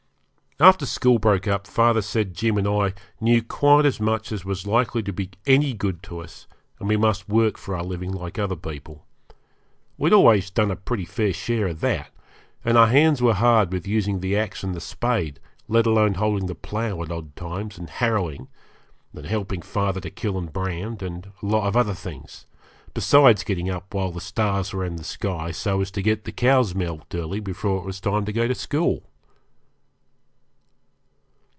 [0.59, 4.67] After school broke up father said Jim and I knew quite as much as was
[4.67, 6.45] likely to be any good to us,
[6.79, 9.07] and we must work for our living like other people.
[9.97, 12.11] We'd always done a pretty fair share of that,
[12.63, 16.45] and our hands were hard with using the axe and the spade, let alone holding
[16.45, 18.47] the plough at odd times and harrowing,
[19.25, 22.45] helping father to kill and brand, and a lot of other things,
[22.93, 26.31] besides getting up while the stars were in the sky so as to get the
[26.31, 29.01] cows milked early, before it was time to go to school.